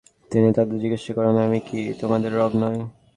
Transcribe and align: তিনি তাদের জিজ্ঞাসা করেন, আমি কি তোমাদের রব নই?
তিনি 0.31 0.49
তাদের 0.53 0.77
জিজ্ঞাসা 0.79 1.11
করেন, 1.13 1.35
আমি 1.37 1.59
কি 1.67 1.79
তোমাদের 2.01 2.31
রব 2.35 2.51
নই? 2.55 2.77